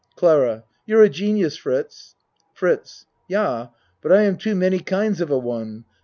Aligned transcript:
CLARA 0.15 0.63
You're 0.87 1.03
a 1.03 1.09
genius, 1.09 1.57
Fritz. 1.57 2.15
FRITZ 2.55 3.05
Yah 3.27 3.67
but 4.01 4.11
I 4.11 4.23
am 4.23 4.35
too 4.35 4.55
many 4.55 4.79
kinds 4.79 5.21
of 5.21 5.29
a 5.29 5.37
one. 5.37 5.85